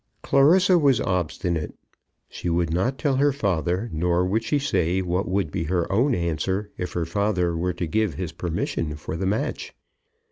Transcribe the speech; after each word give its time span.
Clarissa 0.23 0.79
was 0.79 0.99
obstinate. 0.99 1.75
She 2.27 2.49
would 2.49 2.73
not 2.73 2.97
tell 2.97 3.17
her 3.17 3.31
father, 3.31 3.87
nor 3.93 4.25
would 4.25 4.43
she 4.43 4.57
say 4.57 4.99
what 5.03 5.27
would 5.27 5.51
be 5.51 5.65
her 5.65 5.91
own 5.91 6.15
answer 6.15 6.71
if 6.75 6.93
her 6.93 7.05
father 7.05 7.55
were 7.55 7.73
to 7.73 7.85
give 7.85 8.15
his 8.15 8.31
permission 8.31 8.95
for 8.95 9.15
the 9.15 9.27
match. 9.27 9.75